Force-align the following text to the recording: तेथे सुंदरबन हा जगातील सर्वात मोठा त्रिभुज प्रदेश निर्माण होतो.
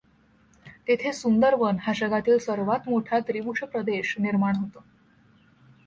तेथे 0.87 1.11
सुंदरबन 1.13 1.77
हा 1.81 1.93
जगातील 1.93 2.37
सर्वात 2.37 2.89
मोठा 2.89 3.19
त्रिभुज 3.19 3.63
प्रदेश 3.71 4.15
निर्माण 4.19 4.55
होतो. 4.55 4.83